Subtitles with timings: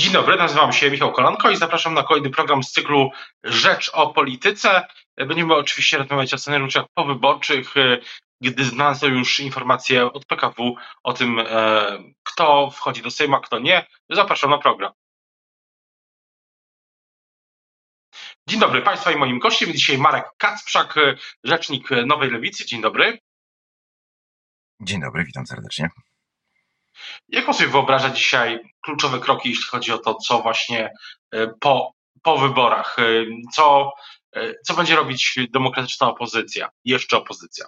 [0.00, 3.10] Dzień dobry, nazywam się Michał Kolanko i zapraszam na kolejny program z cyklu
[3.44, 4.86] Rzecz o Polityce.
[5.16, 7.74] Będziemy oczywiście rozmawiać o scenariuszach powyborczych,
[8.40, 11.44] gdy znane są już informacje od PKW o tym, e,
[12.22, 13.86] kto wchodzi do Sejmu, a kto nie.
[14.10, 14.92] Zapraszam na program.
[18.48, 20.94] Dzień dobry Państwa i moim gościem dzisiaj Marek Kacprzak,
[21.44, 22.66] rzecznik Nowej Lewicy.
[22.66, 23.18] Dzień dobry.
[24.80, 25.90] Dzień dobry, witam serdecznie.
[27.28, 30.90] Jak pan sobie wyobraża dzisiaj kluczowe kroki, jeśli chodzi o to, co właśnie
[31.32, 31.92] e, po,
[32.22, 33.02] po wyborach, e,
[33.52, 33.92] co,
[34.36, 37.66] e, co będzie robić demokratyczna opozycja, jeszcze opozycja?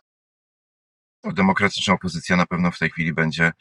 [1.25, 3.53] Demokratyczna opozycja na pewno w tej chwili będzie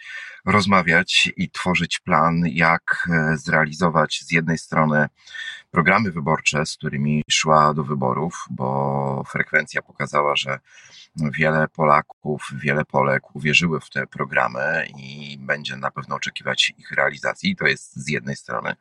[0.45, 5.07] rozmawiać i tworzyć plan, jak zrealizować z jednej strony
[5.71, 10.59] programy wyborcze, z którymi szła do wyborów, bo frekwencja pokazała, że
[11.15, 17.55] wiele Polaków, wiele Polek uwierzyły w te programy i będzie na pewno oczekiwać ich realizacji.
[17.55, 18.75] To jest z jednej strony.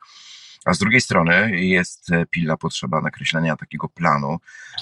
[0.65, 4.37] A z drugiej strony jest pilna potrzeba nakreślenia takiego planu,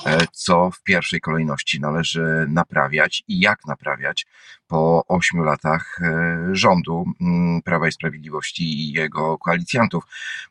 [0.06, 4.28] e, co w pierwszej kolejności należy naprawiać i jak naprawiać
[4.68, 10.04] po ośmiu latach e, rządu mm, Prawa i Sprawiedliwości i jego koalicjantów,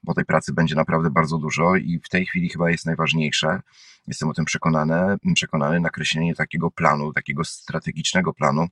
[0.03, 3.61] bo tej pracy będzie naprawdę bardzo dużo i w tej chwili chyba jest najważniejsze,
[4.07, 8.69] jestem o tym przekonany, przekonany nakreślenie takiego planu, takiego strategicznego planu,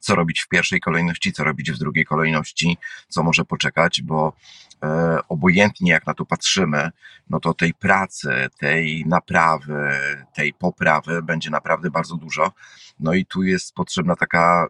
[0.00, 2.78] co robić w pierwszej kolejności, co robić w drugiej kolejności,
[3.08, 4.65] co może poczekać, bo e,
[5.28, 6.90] obojętnie jak na to patrzymy,
[7.30, 9.90] no to tej pracy, tej naprawy,
[10.34, 12.52] tej poprawy będzie naprawdę bardzo dużo.
[13.00, 14.66] No i tu jest potrzebna taka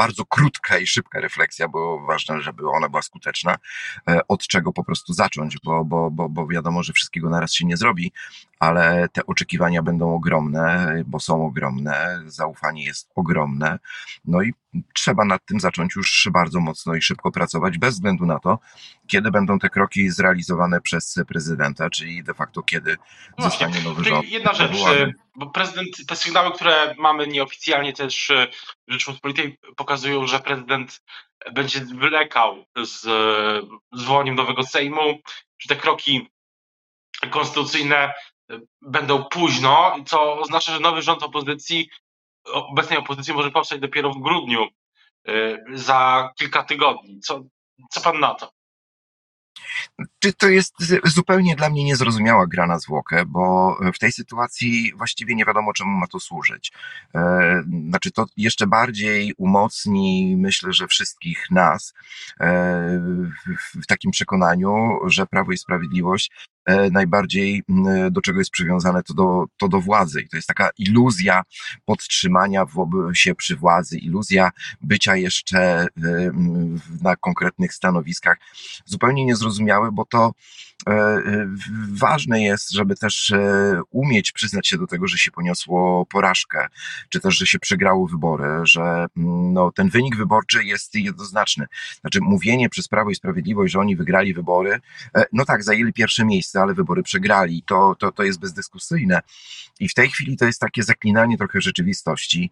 [0.00, 3.56] bardzo krótka i szybka refleksja, bo ważne, żeby ona była skuteczna,
[4.08, 7.66] e, od czego po prostu zacząć, bo, bo, bo, bo wiadomo, że wszystkiego naraz się
[7.66, 8.12] nie zrobi,
[8.58, 13.78] ale te oczekiwania będą ogromne, bo są ogromne, zaufanie jest ogromne,
[14.24, 14.54] no i
[14.94, 18.58] trzeba nad tym zacząć już bardzo mocno i szybko pracować, bez względu na to,
[19.10, 22.96] kiedy będą te kroki zrealizowane przez prezydenta, czyli de facto kiedy
[23.38, 24.28] no zostanie nowy rząd.
[24.28, 24.72] Jedna rzecz,
[25.36, 28.46] bo prezydent, te sygnały, które mamy nieoficjalnie też e,
[28.88, 31.02] w Rzeczpospolitej pokazują, że prezydent
[31.52, 33.06] będzie wylekał z
[33.92, 35.20] zwołaniem nowego Sejmu,
[35.58, 36.30] że te kroki
[37.30, 38.12] konstytucyjne
[38.82, 41.88] będą późno, co oznacza, że nowy rząd opozycji
[42.44, 44.68] obecnej opozycji może powstać dopiero w grudniu,
[45.28, 47.20] y, za kilka tygodni.
[47.20, 47.42] Co,
[47.90, 48.52] co pan na to?
[50.18, 50.74] Czy to jest
[51.04, 55.90] zupełnie dla mnie niezrozumiała gra na zwłokę, bo w tej sytuacji właściwie nie wiadomo, czemu
[55.90, 56.72] ma to służyć.
[57.14, 61.94] E, znaczy, to jeszcze bardziej umocni, myślę, że wszystkich nas
[62.40, 62.46] e,
[63.82, 66.59] w takim przekonaniu, że Prawo i Sprawiedliwość E,
[66.92, 67.62] najbardziej
[68.10, 70.20] do czego jest przywiązane, to do, to do władzy.
[70.20, 71.42] I to jest taka iluzja
[71.84, 72.66] podtrzymania
[73.12, 74.50] się przy władzy, iluzja
[74.80, 75.86] bycia jeszcze
[77.02, 78.38] na konkretnych stanowiskach.
[78.84, 80.32] Zupełnie niezrozumiałe, bo to
[80.88, 81.46] E, e,
[81.92, 86.68] ważne jest, żeby też e, umieć przyznać się do tego, że się poniosło porażkę,
[87.08, 91.66] czy też, że się przegrało wybory, że no, ten wynik wyborczy jest jednoznaczny.
[92.00, 94.80] Znaczy, mówienie przez Prawo i Sprawiedliwość, że oni wygrali wybory,
[95.32, 97.62] no tak, zajęli pierwsze miejsce, ale wybory przegrali.
[97.66, 99.20] To, to, to jest bezdyskusyjne.
[99.80, 102.50] I w tej chwili to jest takie zaklinanie trochę rzeczywistości.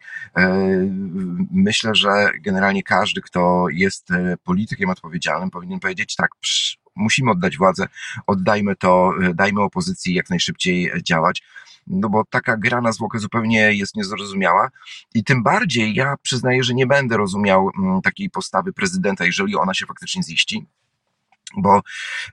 [1.50, 4.08] Myślę, że generalnie każdy, kto jest
[4.44, 6.30] politykiem odpowiedzialnym, powinien powiedzieć tak,
[6.96, 7.88] musimy oddać władzę,
[8.26, 11.42] oddajmy to, dajmy opozycji jak najszybciej działać
[11.88, 14.70] no bo taka gra na zwłokę zupełnie jest niezrozumiała
[15.14, 19.74] i tym bardziej ja przyznaję, że nie będę rozumiał mm, takiej postawy prezydenta, jeżeli ona
[19.74, 20.66] się faktycznie ziści
[21.56, 21.82] bo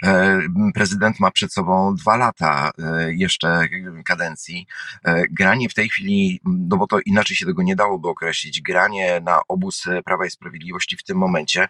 [0.04, 0.40] e,
[0.74, 3.68] prezydent ma przed sobą dwa lata e, jeszcze
[4.06, 4.68] kadencji.
[5.04, 9.22] E, granie w tej chwili, no bo to inaczej się tego nie dałoby określić, granie
[9.24, 11.68] na obóz Prawa i Sprawiedliwości w tym momencie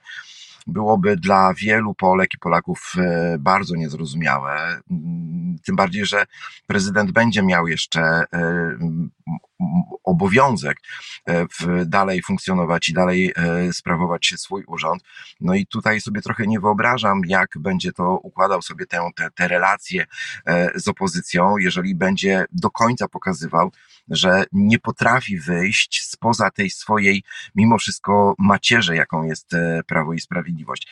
[0.67, 2.93] byłoby dla wielu Polek i Polaków
[3.39, 4.81] bardzo niezrozumiałe.
[4.91, 6.25] Mm, tym bardziej, że
[6.67, 8.23] prezydent będzie miał jeszcze
[10.03, 10.77] obowiązek
[11.25, 13.33] e, w, dalej funkcjonować i dalej
[13.71, 15.03] sprawować swój urząd.
[15.41, 19.47] No i tutaj sobie trochę nie wyobrażam, jak będzie to układał sobie tę, te, te
[19.47, 20.05] relacje
[20.75, 23.71] z opozycją, jeżeli będzie do końca pokazywał,
[24.09, 27.23] że nie potrafi wyjść spoza tej swojej,
[27.55, 30.87] mimo wszystko, macierzy, jaką jest e, Prawo i Sprawiedliwość.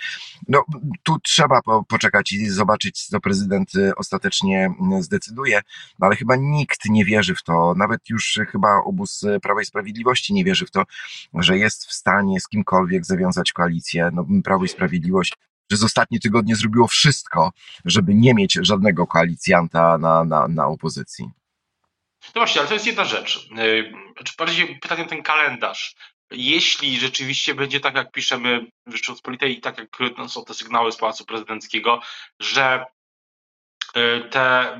[0.47, 0.65] No,
[1.03, 5.61] tu trzeba po, poczekać i zobaczyć, co prezydent e, ostatecznie zdecyduje,
[5.99, 9.65] no ale chyba nikt nie wierzy w to, nawet już chyba obóz e, Prawa i
[9.65, 10.83] Sprawiedliwości nie wierzy w to,
[11.33, 14.09] że jest w stanie z kimkolwiek zawiązać koalicję.
[14.13, 15.33] No, Prawo i Sprawiedliwość
[15.67, 17.51] przez ostatnie tygodnie zrobiło wszystko,
[17.85, 21.25] żeby nie mieć żadnego koalicjanta na, na, na opozycji.
[22.35, 23.49] No właśnie, ale to jest jedna rzecz.
[24.25, 25.95] Czy bardziej pytanie ten kalendarz.
[26.31, 29.89] jeśli rzeczywiście będzie tak, jak piszemy w Rzeczypospolitej i tak jak
[30.27, 32.01] są te sygnały z Pałacu Prezydenckiego,
[32.39, 32.85] że
[33.97, 34.77] y, te,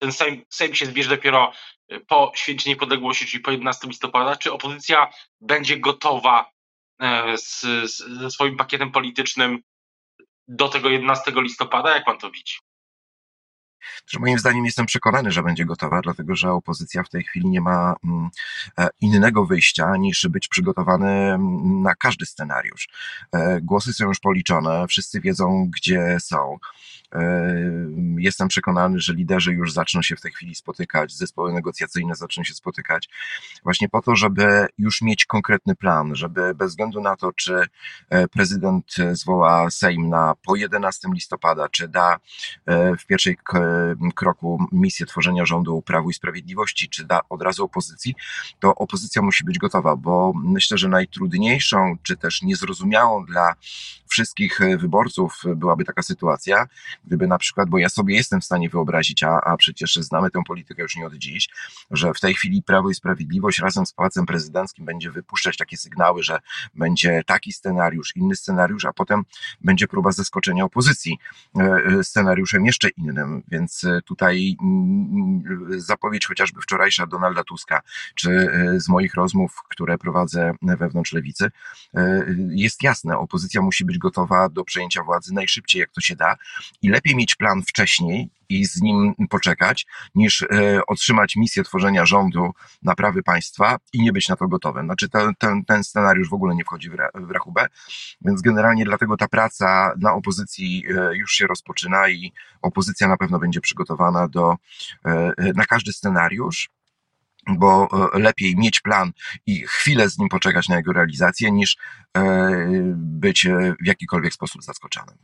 [0.00, 1.52] ten Sejm, Sejm się zbierze dopiero
[1.92, 5.10] y, po święcie niepodległości, czyli po 11 listopada, czy opozycja
[5.40, 6.50] będzie gotowa
[7.00, 9.62] e, z, z, ze swoim pakietem politycznym
[10.48, 11.94] do tego 11 listopada?
[11.94, 12.54] Jak pan to widzi?
[14.20, 17.96] Moim zdaniem jestem przekonany, że będzie gotowa, dlatego że opozycja w tej chwili nie ma
[18.04, 18.30] mm,
[18.78, 22.88] e, innego wyjścia niż być przygotowany mm, na każdy scenariusz.
[23.32, 26.58] E, głosy są już policzone, wszyscy wiedzą, gdzie są.
[27.14, 27.54] E,
[28.18, 32.54] jestem przekonany, że liderzy już zaczną się w tej chwili spotykać, zespoły negocjacyjne zaczną się
[32.54, 33.08] spotykać,
[33.62, 37.64] właśnie po to, żeby już mieć konkretny plan, żeby bez względu na to, czy
[38.32, 42.18] prezydent zwoła Sejm na po 11 listopada, czy da
[42.98, 43.36] w pierwszej
[44.14, 48.14] kroku misję tworzenia rządu Prawu i Sprawiedliwości, czy da od razu opozycji,
[48.60, 53.54] to opozycja musi być gotowa, bo myślę, że najtrudniejszą, czy też niezrozumiałą dla
[54.10, 56.66] wszystkich wyborców byłaby taka sytuacja,
[57.04, 60.42] gdyby na przykład, bo ja sobie jestem w stanie wyobrazić, a, a przecież znamy tę
[60.46, 61.48] politykę już nie od dziś,
[61.90, 66.22] że w tej chwili Prawo i Sprawiedliwość razem z Pałacem Prezydenckim będzie wypuszczać takie sygnały,
[66.22, 66.38] że
[66.74, 69.24] będzie taki scenariusz, inny scenariusz, a potem
[69.60, 71.18] będzie próba zaskoczenia opozycji
[71.56, 75.42] e, e, scenariuszem jeszcze innym, więc e, tutaj mm,
[75.80, 77.80] zapowiedź chociażby wczorajsza Donalda Tuska,
[78.14, 81.50] czy z moich rozmów, które prowadzę wewnątrz lewicy,
[82.48, 86.36] jest jasne, opozycja musi być gotowa do przejęcia władzy najszybciej, jak to się da
[86.82, 90.46] i lepiej mieć plan wcześniej i z nim poczekać, niż
[90.86, 92.50] otrzymać misję tworzenia rządu
[92.82, 94.86] naprawy państwa i nie być na to gotowym.
[94.86, 97.66] Znaczy ten, ten, ten scenariusz w ogóle nie wchodzi w rachubę,
[98.20, 102.32] więc generalnie dlatego ta praca na opozycji już się rozpoczyna i
[102.62, 104.56] opozycja na pewno będzie przygotowana do,
[105.04, 106.70] e, na każdy scenariusz,
[107.48, 109.12] bo e, lepiej mieć plan
[109.46, 111.76] i chwilę z nim poczekać na jego realizację, niż
[112.16, 112.50] e,
[112.94, 113.48] być
[113.82, 115.18] w jakikolwiek sposób zaskoczonym.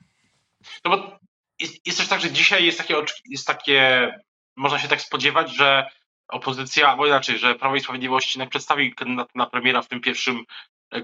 [0.85, 1.19] No bo
[1.61, 2.95] jest, też tak, że dzisiaj jest takie,
[3.25, 4.11] jest takie,
[4.57, 5.91] można się tak spodziewać, że
[6.29, 10.45] opozycja, albo inaczej, że Prawo i Sprawiedliwość przedstawi na, na premiera w tym pierwszym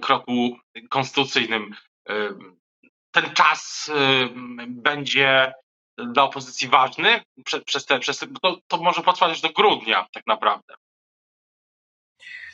[0.00, 0.56] kroku
[0.90, 1.74] konstytucyjnym.
[3.10, 3.90] Ten czas
[4.68, 5.52] będzie
[5.98, 7.22] dla opozycji ważny
[7.66, 10.74] przez, te, przez to, to może potrwać do grudnia tak naprawdę.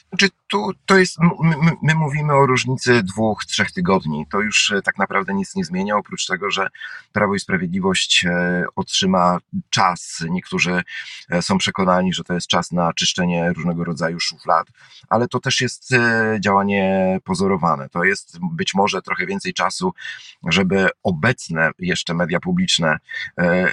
[0.08, 4.26] Znaczy, tu to jest, my, my, mówimy o różnicy dwóch, trzech tygodni.
[4.30, 6.68] To już e, tak naprawdę nic nie zmienia, oprócz tego, że
[7.12, 9.38] Prawo i Sprawiedliwość e, otrzyma
[9.70, 10.24] czas.
[10.30, 10.82] Niektórzy
[11.30, 14.66] e, są przekonani, że to jest czas na czyszczenie różnego rodzaju szuflad,
[15.08, 15.94] ale to też jest
[16.40, 17.88] działanie pozorowane.
[17.88, 19.92] To jest być może trochę więcej czasu,
[20.48, 22.98] żeby obecne jeszcze media publiczne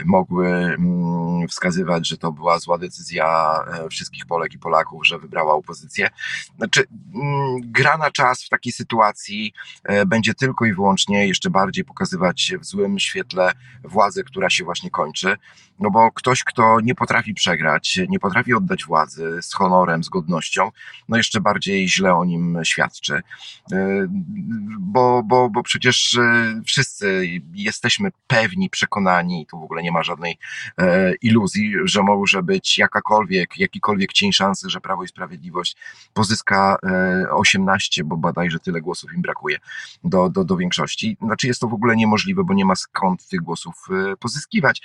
[0.06, 3.60] mogły mm, wskazywać, że to była zła decyzja
[3.90, 6.10] wszystkich Polek i Polaków, że wybrała opozycję
[6.58, 6.84] znaczy,
[7.16, 12.54] mm, gra na czas w takiej sytuacji e, będzie tylko i wyłącznie jeszcze bardziej pokazywać
[12.60, 13.52] w złym świetle
[13.84, 15.38] władzę, która się właśnie kończy.
[15.80, 20.72] No bo ktoś, kto nie potrafi przegrać, nie potrafi oddać władzy z honorem, z godnością,
[21.10, 23.22] no jeszcze bardziej źle o nim świadczy.
[23.72, 24.08] E,
[24.80, 30.38] bo, bo, bo przecież e, wszyscy jesteśmy pewni, przekonani, tu w ogóle nie ma żadnej
[31.22, 35.76] iluzji, że może być jakakolwiek, jakikolwiek cień szansy, że Prawo i Sprawiedliwość
[36.16, 36.78] pozyska
[37.32, 39.58] 18, e, bo bodajże tyle głosów im brakuje
[40.04, 41.18] do, do, do większości.
[41.22, 44.82] Znaczy jest to w ogóle niemożliwe, bo nie ma skąd tych głosów e, pozyskiwać,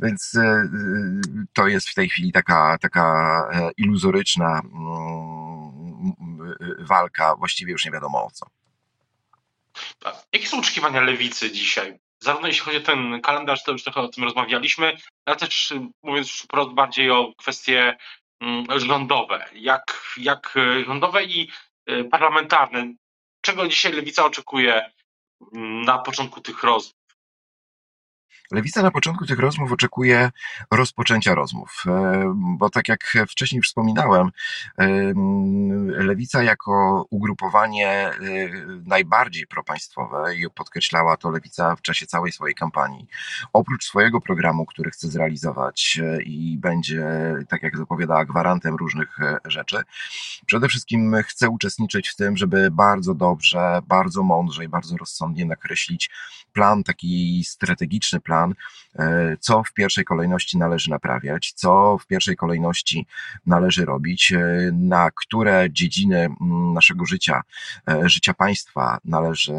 [0.00, 0.68] więc e,
[1.52, 8.30] to jest w tej chwili taka, taka iluzoryczna mm, walka, właściwie już nie wiadomo o
[8.30, 8.46] co.
[10.32, 11.98] Jakie są oczekiwania lewicy dzisiaj?
[12.20, 14.96] Zarówno jeśli chodzi o ten kalendarz, to już trochę o tym rozmawialiśmy,
[15.26, 17.96] ale też mówiąc bardziej o kwestie
[18.76, 21.50] rządowe, jak, jak e, rządowe i
[21.86, 22.94] e, parlamentarne.
[23.40, 24.90] Czego dzisiaj lewica oczekuje
[25.54, 27.01] mm, na początku tych rozmów?
[28.52, 30.30] Lewica na początku tych rozmów oczekuje
[30.70, 34.30] rozpoczęcia rozmów, e, bo tak jak wcześniej wspominałem,
[34.78, 34.86] e,
[35.86, 38.12] Lewica jako ugrupowanie e,
[38.86, 43.06] najbardziej propaństwowe i podkreślała to Lewica w czasie całej swojej kampanii,
[43.52, 47.06] oprócz swojego programu, który chce zrealizować i będzie,
[47.48, 49.82] tak jak zapowiadała, gwarantem różnych rzeczy,
[50.46, 56.10] przede wszystkim chce uczestniczyć w tym, żeby bardzo dobrze, bardzo mądrze i bardzo rozsądnie nakreślić
[56.52, 58.54] plan, taki strategiczny plan, plan,
[58.98, 63.06] e, co w pierwszej kolejności należy naprawiać, co w pierwszej kolejności
[63.46, 67.42] należy robić, e, na które dziedziny mm, naszego życia,
[67.88, 69.52] e, życia państwa należy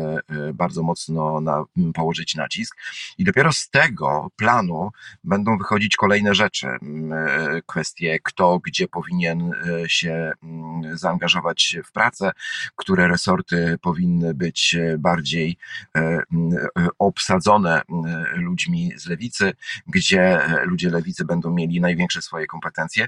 [0.54, 1.64] bardzo mocno na,
[1.94, 2.78] położyć nacisk.
[3.18, 4.92] I dopiero z tego planu
[5.24, 6.68] będą wychodzić kolejne rzeczy,
[7.66, 9.52] kwestie kto, gdzie powinien
[9.88, 10.32] się
[10.94, 12.32] zaangażować w pracę,
[12.76, 15.58] które resorty powinny być bardziej
[17.00, 17.82] obsadzone
[18.36, 19.54] ludźmi z lewicy,
[19.88, 23.08] gdzie ludzie lewicy będą mieli największe swoje kompetencje,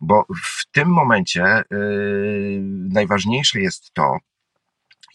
[0.00, 4.18] bo w tym momencie yy, najważniejsze jest to,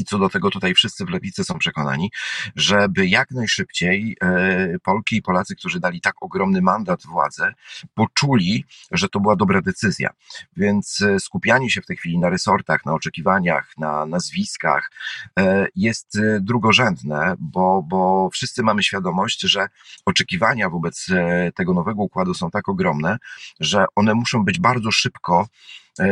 [0.02, 2.12] i co do tego tutaj wszyscy w lewicy są przekonani,
[2.56, 7.54] żeby jak najszybciej e, Polki i Polacy, którzy dali tak ogromny mandat władzy,
[7.94, 10.10] poczuli, że to była dobra decyzja.
[10.58, 14.92] Więc e, skupianie się w tej chwili na resortach, na oczekiwaniach, na nazwiskach
[15.40, 19.68] e, jest drugorzędne, bo, bo wszyscy mamy świadomość, że
[20.06, 21.08] oczekiwania wobec
[21.56, 23.18] tego nowego układu są tak ogromne,
[23.60, 25.48] że one muszą być bardzo szybko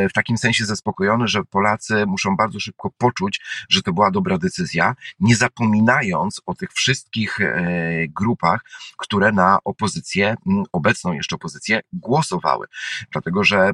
[0.09, 4.95] w takim sensie zaspokojony, że Polacy muszą bardzo szybko poczuć, że to była dobra decyzja,
[5.19, 7.61] nie zapominając o tych wszystkich e,
[8.07, 8.61] grupach,
[8.97, 10.35] które na opozycję,
[10.71, 12.67] obecną jeszcze opozycję, głosowały.
[13.11, 13.71] Dlatego, że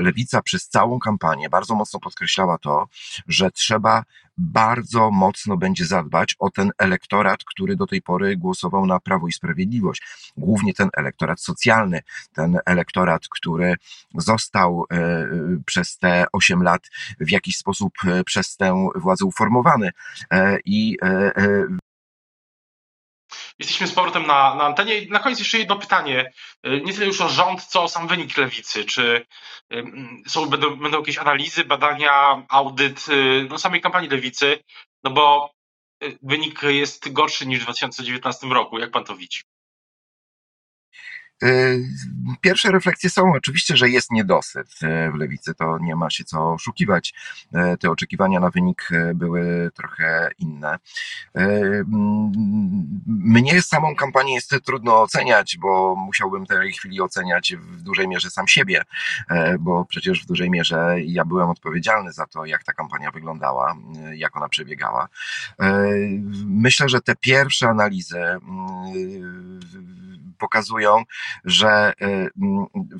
[0.00, 2.88] lewica przez całą kampanię bardzo mocno podkreślała to,
[3.28, 4.04] że trzeba
[4.36, 9.32] bardzo mocno będzie zadbać o ten elektorat, który do tej pory głosował na Prawo i
[9.32, 10.02] Sprawiedliwość.
[10.36, 12.00] Głównie ten elektorat socjalny,
[12.32, 13.74] ten elektorat, który
[14.14, 15.26] został e,
[15.66, 19.90] przez te 8 lat w jakiś sposób e, przez tę władzę uformowany.
[20.30, 20.98] E, I
[23.58, 25.06] Jesteśmy z powrotem na, na antenie.
[25.10, 26.32] Na koniec jeszcze jedno pytanie.
[26.84, 28.84] Nie tyle już o rząd, co o sam wynik lewicy.
[28.84, 29.26] Czy
[30.28, 33.06] są, będą, będą jakieś analizy, badania, audyt
[33.50, 34.58] no, samej kampanii lewicy?
[35.04, 35.54] No bo
[36.22, 38.78] wynik jest gorszy niż w 2019 roku.
[38.78, 39.40] Jak pan to widzi?
[41.44, 41.84] Y,
[42.40, 46.52] pierwsze refleksje są oczywiście, że jest niedosyt y, w lewicy, to nie ma się co
[46.52, 47.14] oszukiwać.
[47.74, 50.78] Y, te oczekiwania na wynik były trochę inne.
[53.06, 58.30] Mnie samą kampanię jest trudno oceniać, bo musiałbym w tej chwili oceniać w dużej mierze
[58.30, 58.82] sam siebie,
[59.60, 63.74] bo przecież w dużej mierze ja byłem odpowiedzialny za to, jak ta kampania wyglądała,
[64.14, 65.08] jak ona przebiegała.
[66.46, 68.22] Myślę, że te pierwsze analizy
[70.38, 71.02] pokazują,
[71.44, 72.28] że e,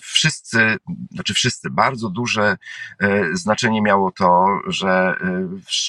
[0.02, 0.76] wszyscy,
[1.10, 2.56] znaczy wszyscy, bardzo duże
[3.00, 5.48] e, znaczenie miało to, że e,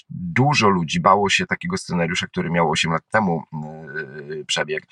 [0.10, 3.44] dużo ludzi bało się takiego scenariusza, który miał 8 lat temu
[4.48, 4.84] przebieg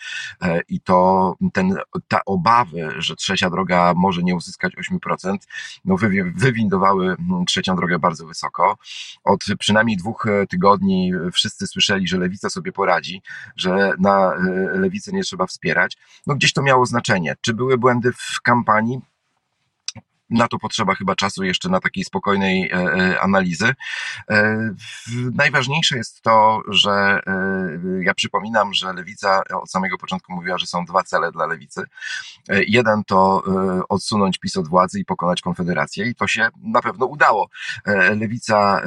[0.69, 1.75] i to ten,
[2.07, 5.37] ta obawy, że trzecia droga może nie uzyskać 8%,
[5.85, 5.95] no
[6.35, 7.15] wywindowały
[7.47, 8.77] trzecią drogę bardzo wysoko.
[9.23, 13.21] Od przynajmniej dwóch tygodni wszyscy słyszeli, że lewica sobie poradzi,
[13.55, 14.33] że na
[14.73, 15.97] lewicę nie trzeba wspierać.
[16.27, 17.35] No gdzieś to miało znaczenie.
[17.41, 18.99] Czy były błędy w kampanii?
[20.29, 23.73] Na to potrzeba chyba czasu jeszcze na takiej spokojnej e, e, analizy.
[24.29, 24.69] E,
[25.33, 27.19] najważniejsze jest to, że
[28.01, 31.83] ja przypominam, że lewica od samego początku mówiła, że są dwa cele dla lewicy.
[32.67, 33.43] Jeden to
[33.89, 37.49] odsunąć PiS od władzy i pokonać Konfederację i to się na pewno udało.
[38.19, 38.81] Lewica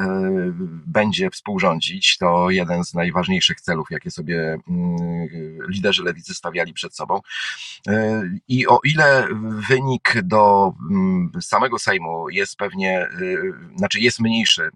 [0.86, 4.96] będzie współrządzić, to jeden z najważniejszych celów, jakie sobie mm,
[5.68, 7.20] liderzy lewicy stawiali przed sobą.
[8.48, 9.28] I o ile
[9.68, 14.70] wynik do mm, samego Sejmu jest pewnie, y, znaczy jest mniejszy y,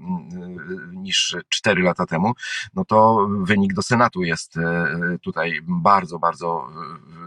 [0.93, 2.33] niż 4 lata temu,
[2.75, 4.61] no to wynik do Senatu jest y,
[5.23, 6.69] tutaj bardzo, bardzo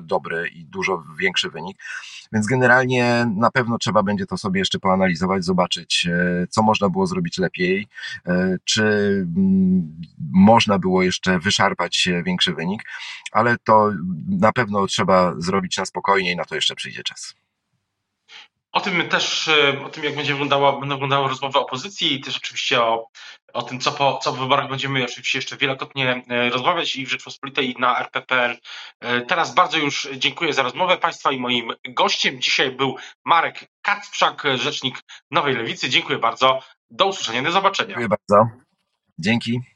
[0.02, 1.78] dobry i dużo większy wynik.
[2.32, 6.08] Więc generalnie na pewno trzeba będzie to sobie jeszcze poanalizować, zobaczyć,
[6.50, 7.88] co można było zrobić lepiej,
[8.64, 8.84] czy
[9.36, 10.02] mm,
[10.34, 12.84] można było jeszcze wyszarpać większy wynik,
[13.32, 13.92] ale to
[14.28, 17.43] na pewno trzeba zrobić na spokojnie i na to jeszcze przyjdzie czas.
[18.74, 22.38] O tym też, e, o tym jak będzie wyglądała, będą wyglądały rozmowy opozycji i też
[22.38, 23.10] oczywiście o,
[23.54, 27.10] o tym, co po, co w wyborach będziemy oczywiście jeszcze wielokrotnie e, rozmawiać i w
[27.10, 28.58] Rzeczpospolitej i na RPPL.
[29.00, 34.44] E, teraz bardzo już dziękuję za rozmowę Państwa i moim gościem dzisiaj był Marek Kacprzak,
[34.56, 35.02] rzecznik
[35.32, 35.90] Nowej Lewicy.
[35.90, 36.60] Dziękuję bardzo.
[36.90, 37.88] Do usłyszenia, do zobaczenia.
[37.88, 38.50] Dziękuję bardzo.
[39.20, 39.73] Dzięki.